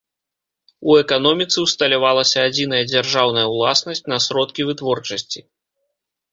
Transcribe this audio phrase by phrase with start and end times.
[0.93, 5.39] У эканоміцы ўсталявалася адзіная дзяржаўная ўласнасць на сродкі вытворчасці.